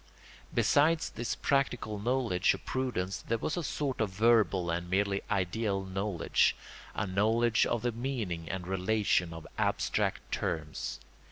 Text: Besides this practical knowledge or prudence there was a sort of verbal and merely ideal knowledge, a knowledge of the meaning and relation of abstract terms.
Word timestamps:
Besides 0.51 1.11
this 1.11 1.35
practical 1.35 1.99
knowledge 1.99 2.55
or 2.55 2.57
prudence 2.57 3.21
there 3.21 3.37
was 3.37 3.55
a 3.55 3.61
sort 3.63 4.01
of 4.01 4.09
verbal 4.09 4.71
and 4.71 4.89
merely 4.89 5.21
ideal 5.29 5.85
knowledge, 5.85 6.55
a 6.95 7.05
knowledge 7.05 7.67
of 7.67 7.83
the 7.83 7.91
meaning 7.91 8.49
and 8.49 8.65
relation 8.65 9.31
of 9.31 9.45
abstract 9.59 10.31
terms. 10.31 10.99